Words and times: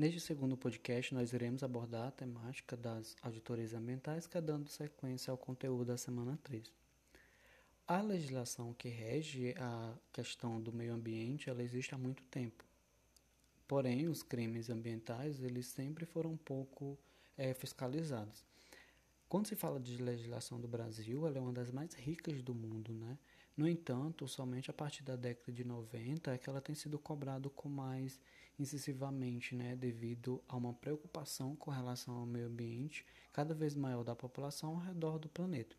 Neste 0.00 0.18
segundo 0.18 0.56
podcast, 0.56 1.12
nós 1.12 1.34
iremos 1.34 1.62
abordar 1.62 2.08
a 2.08 2.10
temática 2.10 2.74
das 2.74 3.14
auditorias 3.20 3.74
ambientais, 3.74 4.26
que 4.26 4.38
é 4.38 4.40
dando 4.40 4.66
sequência 4.66 5.30
ao 5.30 5.36
conteúdo 5.36 5.84
da 5.84 5.98
semana 5.98 6.38
3. 6.42 6.72
A 7.86 8.00
legislação 8.00 8.72
que 8.72 8.88
rege 8.88 9.54
a 9.58 9.94
questão 10.10 10.58
do 10.58 10.72
meio 10.72 10.94
ambiente, 10.94 11.50
ela 11.50 11.62
existe 11.62 11.94
há 11.94 11.98
muito 11.98 12.22
tempo. 12.30 12.64
Porém, 13.68 14.08
os 14.08 14.22
crimes 14.22 14.70
ambientais, 14.70 15.42
eles 15.42 15.66
sempre 15.66 16.06
foram 16.06 16.30
um 16.30 16.38
pouco 16.38 16.98
é, 17.36 17.52
fiscalizados. 17.52 18.42
Quando 19.28 19.48
se 19.48 19.54
fala 19.54 19.78
de 19.78 19.98
legislação 20.02 20.58
do 20.58 20.66
Brasil, 20.66 21.26
ela 21.26 21.36
é 21.36 21.40
uma 21.42 21.52
das 21.52 21.70
mais 21.70 21.92
ricas 21.92 22.42
do 22.42 22.54
mundo, 22.54 22.94
né? 22.94 23.18
No 23.54 23.68
entanto, 23.68 24.26
somente 24.26 24.70
a 24.70 24.72
partir 24.72 25.02
da 25.02 25.14
década 25.14 25.52
de 25.52 25.62
90 25.62 26.32
é 26.32 26.38
que 26.38 26.48
ela 26.48 26.62
tem 26.62 26.74
sido 26.74 26.98
cobrada 26.98 27.50
com 27.50 27.68
mais 27.68 28.18
incisivamente, 28.60 29.54
né, 29.54 29.74
devido 29.74 30.42
a 30.46 30.54
uma 30.54 30.74
preocupação 30.74 31.56
com 31.56 31.70
relação 31.70 32.14
ao 32.14 32.26
meio 32.26 32.46
ambiente 32.46 33.06
cada 33.32 33.54
vez 33.54 33.74
maior 33.74 34.04
da 34.04 34.14
população 34.14 34.74
ao 34.74 34.80
redor 34.80 35.18
do 35.18 35.30
planeta. 35.30 35.74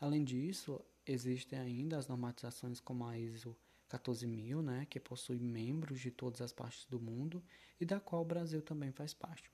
Além 0.00 0.24
disso, 0.24 0.80
existem 1.06 1.58
ainda 1.58 1.98
as 1.98 2.08
normatizações 2.08 2.80
como 2.80 3.04
a 3.04 3.18
ISO 3.18 3.54
14000, 3.90 4.62
né, 4.62 4.86
que 4.88 4.98
possui 4.98 5.38
membros 5.38 6.00
de 6.00 6.10
todas 6.10 6.40
as 6.40 6.50
partes 6.50 6.86
do 6.86 6.98
mundo 6.98 7.42
e 7.78 7.84
da 7.84 8.00
qual 8.00 8.22
o 8.22 8.24
Brasil 8.26 8.62
também 8.62 8.90
faz 8.90 9.12
parte. 9.12 9.50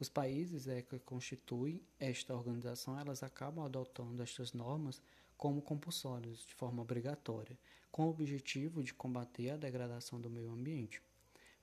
Os 0.00 0.08
países 0.08 0.66
é, 0.66 0.82
que 0.82 0.98
constituem 0.98 1.80
esta 2.00 2.34
organização, 2.34 2.98
elas 2.98 3.22
acabam 3.22 3.64
adotando 3.64 4.20
estas 4.20 4.52
normas 4.52 5.00
como 5.36 5.62
compulsórias, 5.62 6.44
de 6.44 6.54
forma 6.54 6.82
obrigatória, 6.82 7.56
com 7.92 8.06
o 8.06 8.10
objetivo 8.10 8.82
de 8.82 8.92
combater 8.92 9.50
a 9.50 9.56
degradação 9.56 10.20
do 10.20 10.28
meio 10.28 10.50
ambiente. 10.50 11.00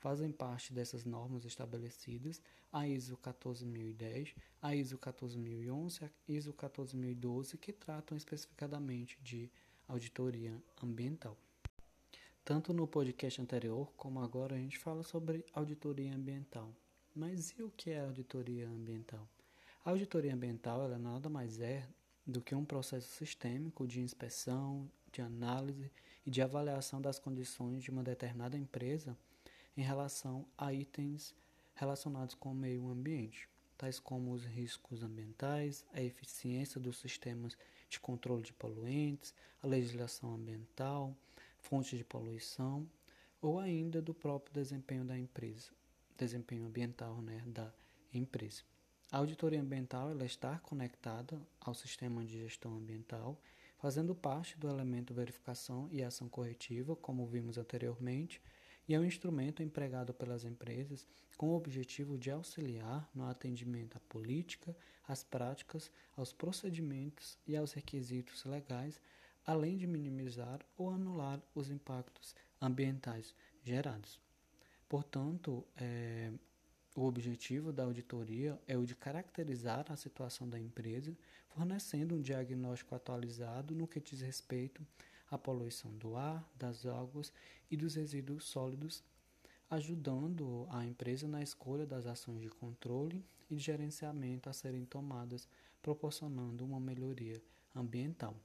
Fazem 0.01 0.31
parte 0.31 0.73
dessas 0.73 1.05
normas 1.05 1.45
estabelecidas 1.45 2.41
a 2.73 2.87
ISO 2.87 3.15
14010, 3.17 4.33
a 4.59 4.75
ISO 4.75 4.97
14011 4.97 6.09
e 6.27 6.33
a 6.33 6.35
ISO 6.35 6.53
14012, 6.53 7.55
que 7.59 7.71
tratam 7.71 8.17
especificadamente 8.17 9.19
de 9.21 9.47
auditoria 9.87 10.59
ambiental. 10.81 11.37
Tanto 12.43 12.73
no 12.73 12.87
podcast 12.87 13.39
anterior 13.39 13.93
como 13.95 14.19
agora 14.21 14.55
a 14.55 14.57
gente 14.57 14.79
fala 14.79 15.03
sobre 15.03 15.45
auditoria 15.53 16.15
ambiental. 16.15 16.73
Mas 17.15 17.51
e 17.51 17.61
o 17.61 17.69
que 17.69 17.91
é 17.91 17.99
auditoria 17.99 18.67
ambiental? 18.67 19.29
A 19.85 19.91
auditoria 19.91 20.33
ambiental 20.33 20.83
ela 20.83 20.97
nada 20.97 21.29
mais 21.29 21.59
é 21.59 21.87
do 22.25 22.41
que 22.41 22.55
um 22.55 22.65
processo 22.65 23.07
sistêmico 23.07 23.85
de 23.85 24.01
inspeção, 24.01 24.89
de 25.11 25.21
análise 25.21 25.91
e 26.25 26.31
de 26.31 26.41
avaliação 26.41 26.99
das 26.99 27.19
condições 27.19 27.83
de 27.83 27.91
uma 27.91 28.01
determinada 28.01 28.57
empresa 28.57 29.15
em 29.75 29.81
relação 29.81 30.45
a 30.57 30.73
itens 30.73 31.35
relacionados 31.73 32.35
com 32.35 32.51
o 32.51 32.55
meio 32.55 32.89
ambiente, 32.89 33.47
tais 33.77 33.99
como 33.99 34.31
os 34.31 34.45
riscos 34.45 35.01
ambientais, 35.01 35.85
a 35.93 36.01
eficiência 36.01 36.79
dos 36.79 36.97
sistemas 36.97 37.57
de 37.89 37.99
controle 37.99 38.43
de 38.43 38.53
poluentes, 38.53 39.33
a 39.61 39.67
legislação 39.67 40.33
ambiental, 40.33 41.15
fontes 41.59 41.97
de 41.97 42.03
poluição 42.03 42.87
ou 43.41 43.59
ainda 43.59 44.01
do 44.01 44.13
próprio 44.13 44.53
desempenho 44.53 45.03
da 45.03 45.17
empresa, 45.17 45.71
desempenho 46.17 46.65
ambiental 46.65 47.21
né, 47.21 47.41
da 47.47 47.73
empresa. 48.13 48.63
A 49.11 49.17
auditoria 49.17 49.59
ambiental 49.59 50.09
ela 50.11 50.25
está 50.25 50.57
conectada 50.59 51.41
ao 51.59 51.73
sistema 51.73 52.23
de 52.23 52.39
gestão 52.39 52.75
ambiental, 52.75 53.37
fazendo 53.77 54.13
parte 54.13 54.57
do 54.57 54.69
elemento 54.69 55.13
verificação 55.13 55.89
e 55.91 56.03
ação 56.03 56.29
corretiva, 56.29 56.95
como 56.95 57.25
vimos 57.25 57.57
anteriormente, 57.57 58.41
e 58.91 58.93
é 58.93 58.99
um 58.99 59.05
instrumento 59.05 59.63
empregado 59.63 60.13
pelas 60.13 60.43
empresas 60.43 61.07
com 61.37 61.47
o 61.47 61.55
objetivo 61.55 62.17
de 62.17 62.29
auxiliar 62.29 63.09
no 63.15 63.25
atendimento 63.25 63.95
à 63.95 64.01
política, 64.01 64.75
às 65.07 65.23
práticas, 65.23 65.89
aos 66.17 66.33
procedimentos 66.33 67.37
e 67.47 67.55
aos 67.55 67.71
requisitos 67.71 68.43
legais, 68.43 68.99
além 69.47 69.77
de 69.77 69.87
minimizar 69.87 70.59
ou 70.77 70.89
anular 70.89 71.41
os 71.55 71.71
impactos 71.71 72.35
ambientais 72.61 73.33
gerados. 73.63 74.19
Portanto, 74.89 75.65
é, 75.77 76.29
o 76.93 77.05
objetivo 77.05 77.71
da 77.71 77.83
auditoria 77.83 78.59
é 78.67 78.77
o 78.77 78.85
de 78.85 78.93
caracterizar 78.93 79.85
a 79.89 79.95
situação 79.95 80.49
da 80.49 80.59
empresa, 80.59 81.15
fornecendo 81.47 82.15
um 82.15 82.21
diagnóstico 82.21 82.93
atualizado 82.93 83.73
no 83.73 83.87
que 83.87 84.01
diz 84.01 84.19
respeito 84.19 84.85
à 85.31 85.37
poluição 85.37 85.91
do 85.97 86.17
ar, 86.17 86.45
das 86.55 86.85
águas 86.85 87.33
e 87.71 87.77
dos 87.77 87.95
resíduos 87.95 88.43
sólidos, 88.43 89.03
ajudando 89.69 90.67
a 90.69 90.85
empresa 90.85 91.27
na 91.27 91.41
escolha 91.41 91.85
das 91.85 92.05
ações 92.05 92.41
de 92.41 92.49
controle 92.49 93.23
e 93.49 93.55
de 93.55 93.61
gerenciamento 93.61 94.49
a 94.49 94.53
serem 94.53 94.85
tomadas, 94.85 95.47
proporcionando 95.81 96.65
uma 96.65 96.79
melhoria 96.79 97.41
ambiental. 97.73 98.35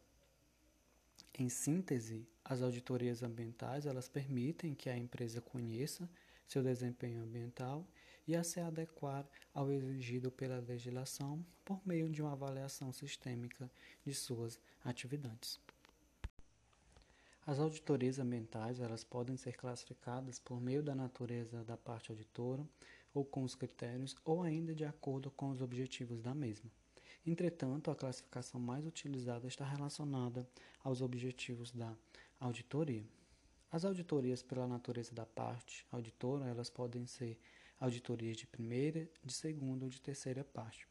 Em 1.38 1.48
síntese, 1.48 2.26
as 2.44 2.62
auditorias 2.62 3.22
ambientais 3.22 3.84
elas 3.84 4.08
permitem 4.08 4.74
que 4.74 4.88
a 4.88 4.96
empresa 4.96 5.40
conheça 5.40 6.08
seu 6.46 6.62
desempenho 6.62 7.22
ambiental 7.22 7.84
e 8.26 8.34
a 8.34 8.42
se 8.42 8.60
adequar 8.60 9.28
ao 9.52 9.70
exigido 9.70 10.30
pela 10.30 10.60
legislação 10.60 11.44
por 11.64 11.80
meio 11.86 12.08
de 12.08 12.22
uma 12.22 12.32
avaliação 12.32 12.92
sistêmica 12.92 13.70
de 14.04 14.14
suas 14.14 14.58
atividades. 14.84 15.60
As 17.46 17.60
auditorias 17.60 18.18
ambientais 18.18 18.80
elas 18.80 19.04
podem 19.04 19.36
ser 19.36 19.56
classificadas 19.56 20.36
por 20.36 20.60
meio 20.60 20.82
da 20.82 20.96
natureza 20.96 21.62
da 21.62 21.76
parte 21.76 22.10
auditora 22.10 22.68
ou 23.14 23.24
com 23.24 23.44
os 23.44 23.54
critérios 23.54 24.16
ou 24.24 24.42
ainda 24.42 24.74
de 24.74 24.84
acordo 24.84 25.30
com 25.30 25.50
os 25.50 25.62
objetivos 25.62 26.20
da 26.20 26.34
mesma. 26.34 26.68
Entretanto, 27.24 27.88
a 27.88 27.94
classificação 27.94 28.60
mais 28.60 28.84
utilizada 28.84 29.46
está 29.46 29.64
relacionada 29.64 30.44
aos 30.82 31.00
objetivos 31.00 31.70
da 31.70 31.96
auditoria. 32.40 33.06
As 33.70 33.84
auditorias 33.84 34.42
pela 34.42 34.66
natureza 34.66 35.14
da 35.14 35.24
parte 35.24 35.86
auditora, 35.92 36.46
elas 36.46 36.68
podem 36.68 37.06
ser 37.06 37.38
auditorias 37.78 38.38
de 38.38 38.46
primeira, 38.48 39.08
de 39.22 39.32
segunda 39.32 39.84
ou 39.84 39.90
de 39.90 40.00
terceira 40.00 40.42
parte. 40.42 40.88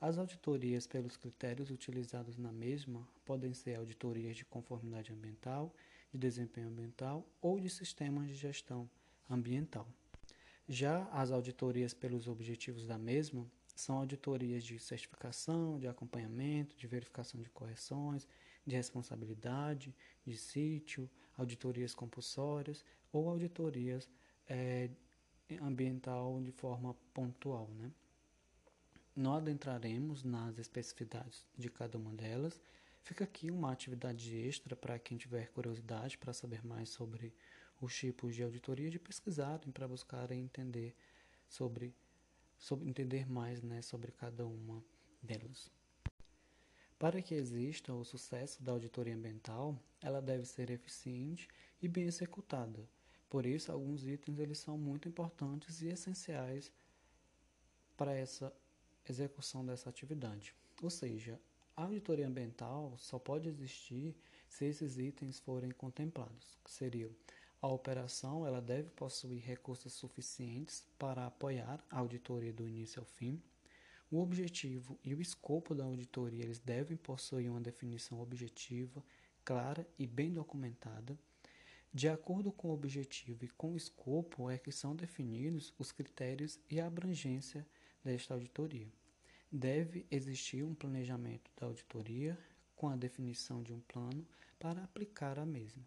As 0.00 0.18
auditorias 0.18 0.86
pelos 0.86 1.16
critérios 1.16 1.70
utilizados 1.70 2.36
na 2.36 2.52
mesma 2.52 3.06
podem 3.24 3.54
ser 3.54 3.76
auditorias 3.76 4.36
de 4.36 4.44
conformidade 4.44 5.12
ambiental, 5.12 5.74
de 6.12 6.18
desempenho 6.18 6.68
ambiental 6.68 7.26
ou 7.40 7.58
de 7.58 7.70
sistemas 7.70 8.28
de 8.28 8.34
gestão 8.34 8.88
ambiental. 9.28 9.86
Já 10.68 11.04
as 11.10 11.30
auditorias 11.30 11.92
pelos 11.92 12.26
objetivos 12.26 12.86
da 12.86 12.98
mesma 12.98 13.46
são 13.74 13.98
auditorias 13.98 14.62
de 14.62 14.78
certificação, 14.78 15.78
de 15.78 15.88
acompanhamento, 15.88 16.76
de 16.76 16.86
verificação 16.86 17.42
de 17.42 17.50
correções, 17.50 18.26
de 18.66 18.76
responsabilidade, 18.76 19.94
de 20.24 20.36
sítio, 20.36 21.10
auditorias 21.36 21.94
compulsórias 21.94 22.84
ou 23.12 23.28
auditorias 23.28 24.08
é, 24.48 24.88
ambiental 25.60 26.40
de 26.40 26.52
forma 26.52 26.94
pontual. 27.12 27.68
Né? 27.78 27.90
Não 29.14 29.34
adentraremos 29.34 30.22
nas 30.24 30.58
especificidades 30.58 31.46
de 31.56 31.68
cada 31.70 31.96
uma 31.96 32.12
delas. 32.12 32.60
Fica 33.02 33.24
aqui 33.24 33.50
uma 33.50 33.70
atividade 33.70 34.36
extra 34.36 34.74
para 34.74 34.98
quem 34.98 35.16
tiver 35.16 35.50
curiosidade 35.52 36.18
para 36.18 36.32
saber 36.32 36.64
mais 36.66 36.88
sobre 36.88 37.32
os 37.80 37.94
tipos 37.94 38.34
de 38.34 38.42
auditoria 38.42 38.90
de 38.90 38.98
pesquisarem 38.98 39.70
para 39.70 39.86
buscarem 39.86 40.40
entender 40.40 40.94
sobre, 41.48 41.94
sobre 42.58 42.88
entender 42.88 43.28
mais 43.30 43.62
né, 43.62 43.82
sobre 43.82 44.10
cada 44.12 44.46
uma 44.46 44.82
delas. 45.22 45.70
Para 46.98 47.20
que 47.20 47.34
exista 47.34 47.92
o 47.92 48.04
sucesso 48.04 48.62
da 48.62 48.72
auditoria 48.72 49.14
ambiental, 49.14 49.78
ela 50.00 50.22
deve 50.22 50.46
ser 50.46 50.70
eficiente 50.70 51.48
e 51.82 51.88
bem 51.88 52.04
executada, 52.04 52.88
por 53.34 53.46
isso, 53.46 53.72
alguns 53.72 54.06
itens 54.06 54.38
eles 54.38 54.58
são 54.58 54.78
muito 54.78 55.08
importantes 55.08 55.82
e 55.82 55.88
essenciais 55.88 56.72
para 57.96 58.14
essa 58.14 58.52
execução 59.12 59.64
dessa 59.64 59.88
atividade. 59.88 60.54
Ou 60.82 60.90
seja, 60.90 61.40
a 61.76 61.82
auditoria 61.82 62.26
ambiental 62.26 62.94
só 62.98 63.18
pode 63.18 63.48
existir 63.48 64.14
se 64.48 64.64
esses 64.64 64.98
itens 64.98 65.38
forem 65.40 65.70
contemplados, 65.70 66.58
que 66.64 66.70
seriam 66.70 67.10
a 67.64 67.66
operação 67.66 68.46
ela 68.46 68.60
deve 68.60 68.90
possuir 68.90 69.42
recursos 69.42 69.94
suficientes 69.94 70.84
para 70.98 71.24
apoiar 71.24 71.82
a 71.90 71.98
auditoria 71.98 72.52
do 72.52 72.68
início 72.68 73.00
ao 73.00 73.06
fim. 73.06 73.42
O 74.10 74.20
objetivo 74.20 74.98
e 75.02 75.14
o 75.14 75.20
escopo 75.22 75.74
da 75.74 75.82
auditoria 75.82 76.44
eles 76.44 76.58
devem 76.58 76.94
possuir 76.94 77.50
uma 77.50 77.62
definição 77.62 78.20
objetiva, 78.20 79.02
clara 79.42 79.88
e 79.98 80.06
bem 80.06 80.30
documentada. 80.30 81.18
De 81.90 82.06
acordo 82.06 82.52
com 82.52 82.68
o 82.68 82.74
objetivo 82.74 83.46
e 83.46 83.48
com 83.48 83.72
o 83.72 83.76
escopo 83.78 84.50
é 84.50 84.58
que 84.58 84.70
são 84.70 84.94
definidos 84.94 85.72
os 85.78 85.90
critérios 85.90 86.60
e 86.70 86.78
a 86.78 86.86
abrangência 86.86 87.66
desta 88.04 88.34
auditoria. 88.34 88.88
Deve 89.50 90.06
existir 90.10 90.62
um 90.62 90.74
planejamento 90.74 91.50
da 91.56 91.66
auditoria 91.66 92.38
com 92.76 92.88
a 92.88 92.96
definição 92.96 93.62
de 93.62 93.72
um 93.72 93.80
plano 93.80 94.26
para 94.58 94.82
aplicar 94.82 95.38
a 95.38 95.46
mesma. 95.46 95.82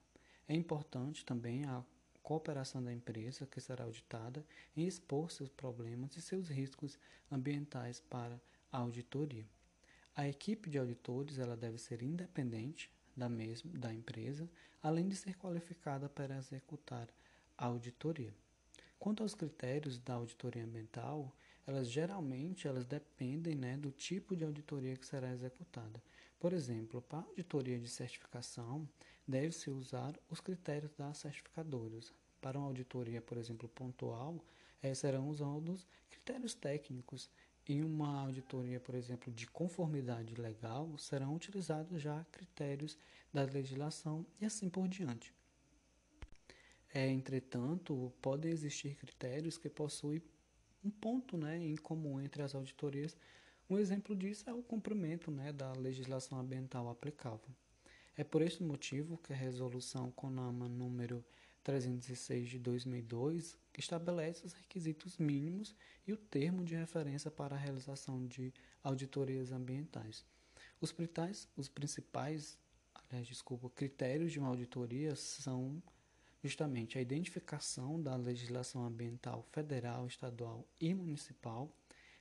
É 0.48 0.56
importante 0.56 1.26
também 1.26 1.66
a 1.66 1.84
cooperação 2.24 2.84
da 2.84 2.94
empresa 2.94 3.46
que 3.46 3.62
será 3.62 3.86
auditada 3.86 4.46
em 4.76 4.86
expor 4.86 5.32
seus 5.32 5.50
problemas 5.50 6.16
e 6.18 6.22
seus 6.22 6.50
riscos 6.50 6.98
ambientais 7.32 8.00
para 8.00 8.42
a 8.72 8.80
auditoria. 8.80 9.46
A 10.16 10.28
equipe 10.28 10.70
de 10.70 10.78
auditores 10.78 11.38
ela 11.38 11.56
deve 11.56 11.78
ser 11.78 12.02
independente 12.02 12.92
da 13.16 13.30
mesma 13.30 13.72
da 13.78 13.94
empresa, 13.94 14.50
além 14.82 15.08
de 15.08 15.16
ser 15.16 15.36
qualificada 15.38 16.10
para 16.10 16.38
executar 16.38 17.08
a 17.58 17.66
auditoria. 17.66 18.34
Quanto 19.00 19.24
aos 19.24 19.36
critérios 19.36 19.98
da 19.98 20.16
auditoria 20.16 20.64
ambiental, 20.64 21.34
elas 21.68 21.92
geralmente 21.92 22.66
elas 22.66 22.86
dependem 22.86 23.54
né, 23.54 23.76
do 23.76 23.92
tipo 23.92 24.36
de 24.36 24.46
auditoria 24.46 24.96
que 24.96 25.06
será 25.06 25.32
executada. 25.34 26.02
Por 26.40 26.54
exemplo, 26.54 27.02
para 27.02 27.20
auditoria 27.20 27.78
de 27.78 27.90
certificação, 27.90 28.88
deve-se 29.28 29.70
usar 29.70 30.18
os 30.30 30.40
critérios 30.40 30.94
das 30.94 31.18
certificadoras. 31.18 32.14
Para 32.40 32.58
uma 32.58 32.68
auditoria, 32.68 33.22
por 33.22 33.38
exemplo, 33.38 33.68
pontual, 33.68 34.42
eh, 34.82 34.94
serão 34.94 35.28
usados 35.28 35.86
critérios 36.10 36.54
técnicos. 36.54 37.30
Em 37.68 37.84
uma 37.84 38.22
auditoria, 38.22 38.80
por 38.80 38.96
exemplo, 38.96 39.34
de 39.34 39.46
conformidade 39.46 40.36
legal, 40.36 40.98
serão 40.98 41.36
utilizados 41.36 42.02
já 42.02 42.24
critérios 42.32 42.98
da 43.34 43.44
legislação 43.44 44.26
e 44.40 44.46
assim 44.46 44.70
por 44.70 44.88
diante. 44.88 45.34
É, 46.94 47.10
entretanto, 47.10 48.14
podem 48.22 48.52
existir 48.52 48.96
critérios 48.96 49.58
que 49.58 49.70
possuem 49.70 50.22
um 50.88 50.90
ponto 50.90 51.38
né, 51.38 51.58
em 51.58 51.76
comum 51.76 52.20
entre 52.20 52.42
as 52.42 52.56
auditorias. 52.56 53.16
Um 53.70 53.78
exemplo 53.78 54.16
disso 54.16 54.50
é 54.50 54.54
o 54.54 54.64
cumprimento 54.64 55.30
né, 55.30 55.52
da 55.52 55.74
legislação 55.74 56.40
ambiental 56.40 56.90
aplicável. 56.90 57.50
É 58.16 58.24
por 58.24 58.42
esse 58.42 58.64
motivo 58.64 59.18
que 59.18 59.34
a 59.34 59.36
resolução 59.36 60.10
CONAMA 60.12 60.70
número 60.70 61.24
306 61.64 62.50
de 62.50 62.60
2002 62.60 63.58
estabelece 63.78 64.46
os 64.46 64.54
requisitos 64.54 65.18
mínimos 65.18 65.76
e 66.08 66.14
o 66.14 66.18
termo 66.18 66.64
de 66.64 66.76
referência 66.76 67.30
para 67.30 67.56
a 67.56 67.60
realização 67.60 68.26
de 68.26 68.54
auditorias 68.82 69.52
ambientais. 69.52 70.26
Os, 70.80 70.96
os 71.58 71.68
principais 71.68 72.58
aliás, 73.10 73.28
desculpa, 73.28 73.70
critérios 73.70 74.32
de 74.32 74.40
uma 74.40 74.48
auditoria 74.48 75.16
são 75.16 75.82
justamente 76.48 76.98
a 76.98 77.02
identificação 77.02 78.02
da 78.02 78.16
legislação 78.16 78.86
ambiental 78.86 79.44
federal, 79.52 80.08
estadual 80.08 80.66
e 80.80 80.94
municipal, 80.94 81.70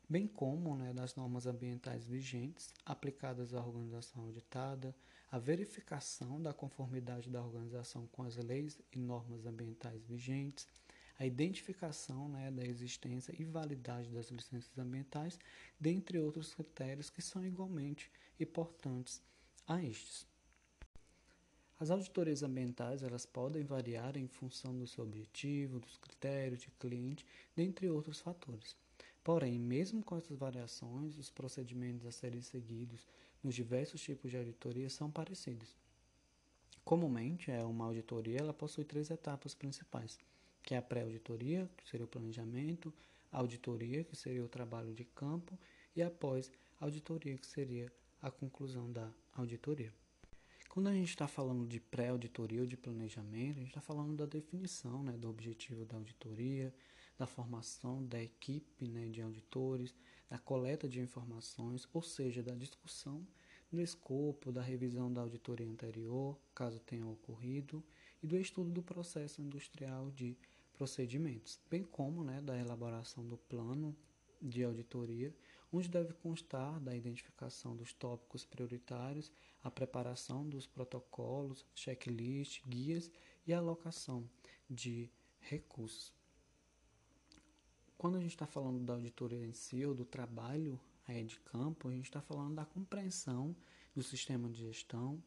bem 0.09 0.27
como 0.27 0.77
né, 0.77 0.93
das 0.93 1.15
normas 1.15 1.47
ambientais 1.47 2.05
vigentes 2.05 2.75
aplicadas 2.85 3.55
à 3.55 3.65
organização 3.65 4.25
auditada, 4.25 4.95
a 5.31 5.39
verificação 5.39 6.43
da 6.43 6.53
conformidade 6.53 7.31
da 7.31 7.43
organização 7.43 8.07
com 8.09 8.23
as 8.23 8.37
leis 8.37 8.81
e 8.93 8.99
normas 8.99 9.47
ambientais 9.47 10.05
vigentes, 10.05 10.67
a 11.19 11.25
identificação 11.25 12.29
né, 12.29 12.51
da 12.51 12.65
existência 12.65 13.35
e 13.39 13.45
validade 13.45 14.11
das 14.11 14.29
licenças 14.29 14.77
ambientais, 14.77 15.39
dentre 15.79 16.19
outros 16.19 16.53
critérios 16.53 17.11
que 17.11 17.23
são 17.23 17.45
igualmente 17.45 18.11
importantes 18.39 19.23
a 19.67 19.83
estes. 19.83 20.27
As 21.79 21.91
auditorias 21.91 22.43
ambientais 22.43 23.03
elas 23.03 23.27
podem 23.27 23.63
variar 23.63 24.17
em 24.17 24.27
função 24.27 24.75
do 24.79 24.87
seu 24.87 25.05
objetivo, 25.05 25.79
dos 25.79 25.99
critérios 25.99 26.63
de 26.63 26.71
cliente, 26.71 27.27
dentre 27.55 27.91
outros 27.91 28.19
fatores. 28.19 28.75
Porém, 29.23 29.59
mesmo 29.59 30.03
com 30.03 30.17
essas 30.17 30.39
variações, 30.39 31.19
os 31.19 31.29
procedimentos 31.29 32.07
a 32.07 32.11
serem 32.11 32.41
seguidos 32.41 33.07
nos 33.43 33.55
diversos 33.55 34.01
tipos 34.01 34.31
de 34.31 34.39
auditoria 34.39 34.89
são 34.89 35.11
parecidos. 35.11 35.77
Comumente, 36.83 37.51
é 37.51 37.63
uma 37.63 37.85
auditoria 37.85 38.39
ela 38.39 38.55
possui 38.55 38.85
três 38.85 39.11
etapas 39.11 39.55
principais, 39.55 40.19
que 40.63 40.75
é 40.75 40.79
a 40.79 40.83
pré-auditoria, 40.83 41.69
que 41.77 41.87
seria 41.91 42.07
o 42.07 42.09
planejamento, 42.09 42.91
a 43.31 43.39
auditoria, 43.39 44.03
que 44.03 44.17
seria 44.17 44.43
o 44.43 44.49
trabalho 44.49 44.95
de 44.95 45.05
campo, 45.05 45.59
e 45.95 46.03
após 46.03 46.51
auditoria, 46.81 47.37
que 47.37 47.47
seria 47.47 47.93
a 48.23 48.31
conclusão 48.31 48.91
da 48.91 49.11
auditoria. 49.35 49.93
Quando 50.77 50.89
a 50.89 50.93
gente 50.93 51.09
está 51.09 51.27
falando 51.27 51.67
de 51.67 51.81
pré-auditoria 51.81 52.61
ou 52.61 52.67
de 52.67 52.77
planejamento, 52.77 53.57
a 53.57 53.61
gente 53.61 53.69
está 53.69 53.81
falando 53.81 54.15
da 54.15 54.27
definição 54.27 55.03
né, 55.03 55.13
do 55.13 55.31
objetivo 55.31 55.87
da 55.87 55.97
auditoria, 55.97 56.71
da 57.19 57.27
formação 57.27 58.05
da 58.05 58.23
equipe 58.23 58.87
né, 58.87 59.09
de 59.09 59.23
auditores, 59.23 59.95
da 60.29 60.37
coleta 60.37 60.87
de 60.87 61.01
informações, 61.01 61.89
ou 61.95 62.03
seja, 62.03 62.43
da 62.43 62.55
discussão 62.55 63.27
do 63.73 63.81
escopo, 63.81 64.53
da 64.53 64.61
revisão 64.61 65.11
da 65.11 65.23
auditoria 65.23 65.67
anterior, 65.67 66.39
caso 66.55 66.79
tenha 66.81 67.07
ocorrido, 67.07 67.83
e 68.23 68.27
do 68.27 68.37
estudo 68.37 68.71
do 68.71 68.83
processo 68.83 69.41
industrial 69.41 70.11
de 70.11 70.37
procedimentos, 70.75 71.59
bem 71.71 71.85
como 71.85 72.23
né, 72.23 72.43
da 72.43 72.55
elaboração 72.55 73.27
do 73.27 73.39
plano 73.39 73.97
de 74.43 74.63
auditoria 74.63 75.35
onde 75.73 75.89
deve 75.89 76.13
constar 76.15 76.79
da 76.81 76.95
identificação 76.95 77.77
dos 77.77 77.93
tópicos 77.93 78.45
prioritários, 78.45 79.33
a 79.63 79.71
preparação 79.71 80.49
dos 80.49 80.67
protocolos, 80.67 81.65
checklist, 81.75 82.63
guias 82.67 83.11
e 83.47 83.53
a 83.53 83.59
alocação 83.59 84.29
de 84.69 85.11
recursos. 85.41 86.13
Quando 87.99 88.17
a 88.17 88.21
gente 88.21 88.31
está 88.31 88.47
falando 88.47 88.85
da 88.85 88.95
auditoria 88.95 89.45
em 89.45 89.53
si 89.53 89.85
ou 89.85 89.95
do 89.95 90.05
trabalho 90.05 90.79
aí 91.07 91.25
de 91.25 91.39
campo, 91.41 91.89
a 91.89 91.93
gente 91.93 92.05
está 92.05 92.21
falando 92.21 92.55
da 92.55 92.65
compreensão 92.65 93.57
do 93.95 94.03
sistema 94.03 94.49
de 94.49 94.61
gestão, 94.61 95.23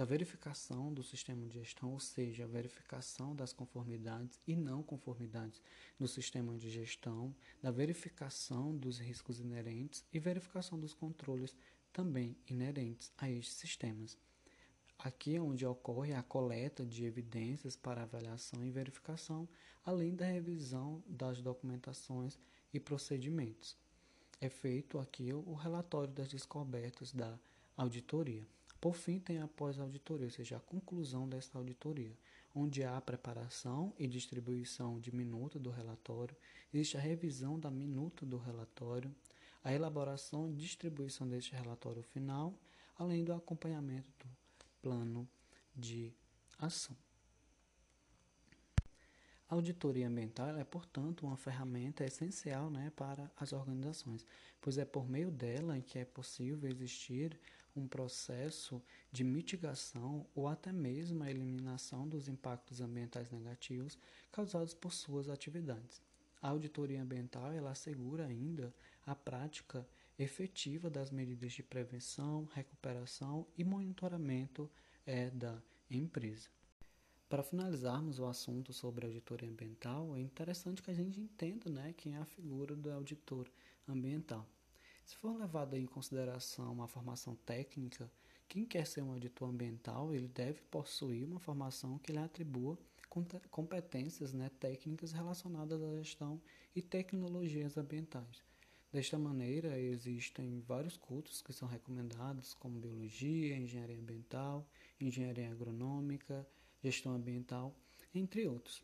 da 0.00 0.06
verificação 0.06 0.90
do 0.94 1.02
sistema 1.02 1.46
de 1.46 1.58
gestão, 1.58 1.92
ou 1.92 2.00
seja, 2.00 2.44
a 2.44 2.46
verificação 2.46 3.36
das 3.36 3.52
conformidades 3.52 4.40
e 4.46 4.56
não 4.56 4.82
conformidades 4.82 5.60
do 5.98 6.08
sistema 6.08 6.56
de 6.56 6.70
gestão, 6.70 7.36
da 7.62 7.70
verificação 7.70 8.74
dos 8.74 8.98
riscos 8.98 9.40
inerentes 9.40 10.02
e 10.10 10.18
verificação 10.18 10.80
dos 10.80 10.94
controles 10.94 11.54
também 11.92 12.34
inerentes 12.48 13.12
a 13.18 13.28
estes 13.30 13.56
sistemas. 13.56 14.16
Aqui 14.98 15.36
é 15.36 15.42
onde 15.42 15.66
ocorre 15.66 16.14
a 16.14 16.22
coleta 16.22 16.86
de 16.86 17.04
evidências 17.04 17.76
para 17.76 18.02
avaliação 18.02 18.64
e 18.64 18.70
verificação, 18.70 19.46
além 19.84 20.16
da 20.16 20.24
revisão 20.24 21.04
das 21.06 21.42
documentações 21.42 22.38
e 22.72 22.80
procedimentos. 22.80 23.76
É 24.40 24.48
feito 24.48 24.98
aqui 24.98 25.30
o 25.34 25.52
relatório 25.52 26.14
das 26.14 26.28
descobertas 26.28 27.12
da 27.12 27.38
auditoria. 27.76 28.48
Por 28.80 28.94
fim, 28.94 29.18
tem 29.18 29.40
a 29.40 29.46
pós-auditoria, 29.46 30.26
ou 30.26 30.30
seja, 30.30 30.56
a 30.56 30.60
conclusão 30.60 31.28
dessa 31.28 31.58
auditoria, 31.58 32.16
onde 32.54 32.82
há 32.82 32.96
a 32.96 33.00
preparação 33.00 33.92
e 33.98 34.06
distribuição 34.06 34.98
de 34.98 35.14
minuta 35.14 35.58
do 35.58 35.70
relatório, 35.70 36.34
existe 36.72 36.96
a 36.96 37.00
revisão 37.00 37.58
da 37.58 37.70
minuta 37.70 38.24
do 38.24 38.38
relatório, 38.38 39.14
a 39.62 39.72
elaboração 39.72 40.48
e 40.48 40.54
distribuição 40.54 41.28
deste 41.28 41.54
relatório 41.54 42.02
final, 42.02 42.58
além 42.98 43.22
do 43.22 43.34
acompanhamento 43.34 44.26
do 44.26 44.66
plano 44.80 45.28
de 45.76 46.12
ação. 46.58 46.96
A 49.50 49.54
auditoria 49.56 50.06
ambiental 50.06 50.56
é, 50.56 50.64
portanto, 50.64 51.26
uma 51.26 51.36
ferramenta 51.36 52.04
essencial 52.04 52.70
né, 52.70 52.92
para 52.94 53.30
as 53.36 53.52
organizações, 53.52 54.24
pois 54.60 54.78
é 54.78 54.84
por 54.84 55.08
meio 55.08 55.30
dela 55.30 55.80
que 55.80 55.98
é 55.98 56.04
possível 56.04 56.70
existir 56.70 57.38
um 57.80 57.88
processo 57.88 58.82
de 59.10 59.24
mitigação 59.24 60.26
ou 60.34 60.46
até 60.46 60.72
mesmo 60.72 61.22
a 61.22 61.30
eliminação 61.30 62.06
dos 62.06 62.28
impactos 62.28 62.80
ambientais 62.80 63.30
negativos 63.30 63.98
causados 64.30 64.74
por 64.74 64.92
suas 64.92 65.28
atividades. 65.28 66.02
A 66.42 66.48
auditoria 66.48 67.02
ambiental 67.02 67.52
ela 67.52 67.70
assegura 67.70 68.26
ainda 68.26 68.74
a 69.04 69.14
prática 69.14 69.86
efetiva 70.18 70.90
das 70.90 71.10
medidas 71.10 71.52
de 71.52 71.62
prevenção, 71.62 72.48
recuperação 72.54 73.46
e 73.56 73.64
monitoramento 73.64 74.70
é, 75.06 75.30
da 75.30 75.60
empresa. 75.90 76.48
Para 77.28 77.42
finalizarmos 77.42 78.18
o 78.18 78.26
assunto 78.26 78.72
sobre 78.72 79.06
auditoria 79.06 79.48
ambiental, 79.48 80.16
é 80.16 80.20
interessante 80.20 80.82
que 80.82 80.90
a 80.90 80.94
gente 80.94 81.20
entenda 81.20 81.70
né, 81.70 81.94
quem 81.96 82.16
é 82.16 82.18
a 82.18 82.24
figura 82.24 82.74
do 82.74 82.90
auditor 82.90 83.48
ambiental. 83.88 84.46
Se 85.04 85.16
for 85.16 85.36
levado 85.38 85.76
em 85.76 85.86
consideração 85.86 86.72
uma 86.72 86.86
formação 86.86 87.34
técnica, 87.34 88.10
quem 88.48 88.64
quer 88.64 88.86
ser 88.86 89.02
um 89.02 89.12
auditor 89.12 89.48
ambiental, 89.48 90.12
ele 90.12 90.26
deve 90.28 90.60
possuir 90.62 91.24
uma 91.24 91.38
formação 91.38 91.98
que 91.98 92.10
lhe 92.10 92.18
atribua 92.18 92.76
competências 93.50 94.32
né, 94.32 94.50
técnicas 94.60 95.12
relacionadas 95.12 95.82
à 95.82 95.96
gestão 95.96 96.40
e 96.74 96.80
tecnologias 96.80 97.76
ambientais. 97.76 98.42
Desta 98.92 99.18
maneira, 99.18 99.78
existem 99.78 100.60
vários 100.60 100.96
cursos 100.96 101.42
que 101.42 101.52
são 101.52 101.68
recomendados, 101.68 102.54
como 102.54 102.80
biologia, 102.80 103.56
engenharia 103.56 103.98
ambiental, 103.98 104.66
engenharia 105.00 105.50
agronômica, 105.50 106.46
gestão 106.82 107.14
ambiental, 107.14 107.74
entre 108.12 108.48
outros. 108.48 108.82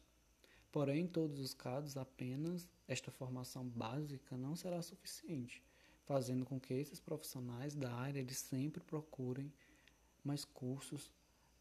Porém, 0.70 1.04
em 1.04 1.08
todos 1.08 1.40
os 1.40 1.54
casos, 1.54 1.96
apenas 1.96 2.68
esta 2.86 3.10
formação 3.10 3.66
básica 3.66 4.36
não 4.36 4.54
será 4.54 4.80
suficiente 4.80 5.60
fazendo 6.06 6.44
com 6.46 6.58
que 6.58 6.72
esses 6.72 7.00
profissionais 7.00 7.74
da 7.74 7.92
área 7.92 8.20
eles 8.20 8.38
sempre 8.38 8.82
procurem 8.82 9.52
mais 10.24 10.44
cursos 10.44 11.10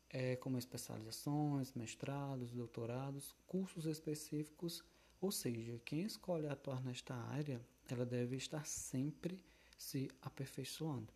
é, 0.09 0.35
como 0.37 0.57
especializações, 0.57 1.73
mestrados, 1.73 2.51
doutorados, 2.51 3.35
cursos 3.47 3.85
específicos, 3.85 4.83
ou 5.19 5.31
seja, 5.31 5.81
quem 5.83 6.03
escolhe 6.03 6.47
atuar 6.47 6.81
nesta 6.83 7.15
área, 7.15 7.59
ela 7.89 8.05
deve 8.05 8.35
estar 8.35 8.65
sempre 8.65 9.43
se 9.77 10.09
aperfeiçoando. 10.21 11.11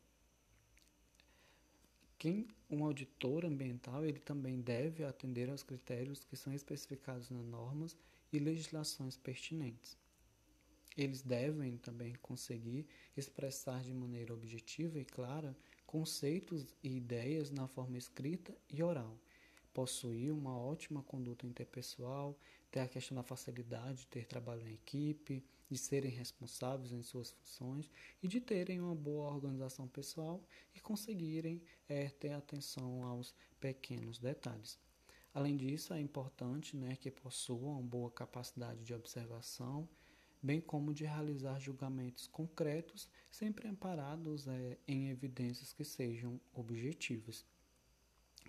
Quem 2.17 2.48
um 2.69 2.83
auditor 2.83 3.45
ambiental, 3.45 4.05
ele 4.05 4.19
também 4.19 4.59
deve 4.59 5.05
atender 5.05 5.50
aos 5.50 5.63
critérios 5.63 6.24
que 6.25 6.36
são 6.36 6.51
especificados 6.51 7.29
nas 7.29 7.45
normas 7.45 7.95
e 8.33 8.39
legislações 8.39 9.15
pertinentes. 9.15 9.98
Eles 11.00 11.22
devem 11.22 11.77
também 11.77 12.13
conseguir 12.15 12.86
expressar 13.15 13.82
de 13.82 13.94
maneira 13.94 14.34
objetiva 14.34 15.00
e 15.00 15.06
clara 15.06 15.56
conceitos 15.86 16.75
e 16.84 16.98
ideias 16.98 17.50
na 17.50 17.70
forma 17.70 17.98
escrita 17.98 18.53
e 18.70 18.84
oral, 18.84 19.18
possuir 19.74 20.34
uma 20.34 20.60
ótima 20.60 21.01
conduta 21.01 21.48
interpessoal, 21.48 22.38
ter 22.70 22.82
a 22.82 22.88
questão 22.89 23.15
da 23.15 23.24
facilidade 23.24 24.00
de 24.00 24.08
ter 24.08 24.25
trabalho 24.25 24.68
em 24.68 24.74
equipe, 24.74 25.41
de 25.70 25.77
serem 25.77 26.12
responsáveis 26.12 26.91
em 26.91 27.01
suas 27.01 27.32
funções 27.32 27.89
e 28.22 28.27
de 28.27 28.41
terem 28.41 28.82
uma 28.82 28.94
boa 28.94 29.34
organização 29.34 29.88
pessoal 29.88 30.44
e 30.75 30.82
conseguirem 30.82 31.62
é, 31.88 32.10
ter 32.10 32.34
atenção 32.34 33.06
aos 33.06 33.34
pequenos 33.58 34.20
detalhes. 34.20 34.77
Além 35.34 35.56
disso, 35.56 35.94
é 35.94 36.01
importante 36.01 36.75
né, 36.75 36.98
que 36.98 37.10
possuam 37.10 37.82
boa 37.82 38.12
capacidade 38.12 38.84
de 38.84 38.94
observação, 38.94 39.88
bem 40.41 40.62
como 40.62 40.93
de 40.93 41.05
realizar 41.05 41.60
julgamentos 41.60 42.27
concretos, 42.27 43.10
sempre 43.29 43.67
amparados 43.67 44.48
é, 44.48 44.77
em 44.88 45.10
evidências 45.10 45.74
que 45.74 45.84
sejam 45.84 46.39
objetivas. 46.53 47.46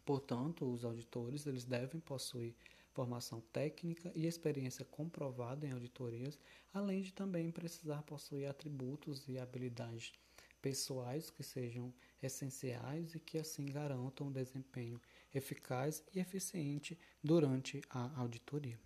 Portanto, 0.05 0.71
os 0.71 0.85
auditores 0.85 1.47
eles 1.47 1.65
devem 1.65 2.01
possuir 2.01 2.55
formação 2.93 3.41
técnica 3.53 4.11
e 4.15 4.27
experiência 4.27 4.85
comprovada 4.85 5.67
em 5.67 5.73
auditorias, 5.73 6.39
além 6.73 7.03
de 7.03 7.13
também 7.13 7.51
precisar 7.51 8.03
possuir 8.03 8.49
atributos 8.49 9.29
e 9.29 9.39
habilidades 9.39 10.13
pessoais 10.61 11.31
que 11.31 11.43
sejam 11.43 11.93
essenciais 12.23 13.15
e 13.15 13.21
que 13.21 13.39
assim 13.39 13.67
garantam 13.67 14.29
um 14.29 14.33
desempenho 14.33 15.01
eficaz 15.35 16.05
e 16.15 16.19
eficiente 16.19 16.99
durante 17.23 17.81
a 17.89 18.21
auditoria. 18.21 18.79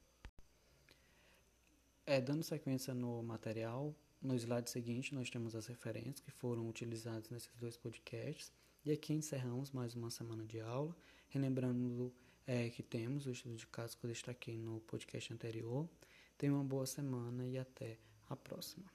É, 2.06 2.20
dando 2.20 2.42
sequência 2.42 2.92
no 2.94 3.22
material, 3.22 3.94
no 4.20 4.34
slide 4.34 4.68
seguinte 4.68 5.14
nós 5.14 5.30
temos 5.30 5.54
as 5.54 5.66
referências 5.66 6.20
que 6.20 6.30
foram 6.30 6.68
utilizadas 6.68 7.30
nesses 7.30 7.54
dois 7.56 7.78
podcasts 7.78 8.52
e 8.84 8.92
aqui 8.92 9.14
encerramos 9.14 9.70
mais 9.70 9.94
uma 9.94 10.10
semana 10.10 10.44
de 10.44 10.60
aula, 10.60 10.94
relembrando 11.28 12.12
é, 12.46 12.68
que 12.68 12.82
temos 12.82 13.26
o 13.26 13.30
estudo 13.30 13.56
de 13.56 13.66
caso 13.68 13.96
que 13.96 14.04
eu 14.04 14.10
destaquei 14.10 14.58
no 14.58 14.80
podcast 14.80 15.32
anterior. 15.32 15.88
Tenha 16.36 16.52
uma 16.52 16.64
boa 16.64 16.84
semana 16.84 17.46
e 17.46 17.56
até 17.56 17.98
a 18.28 18.36
próxima. 18.36 18.93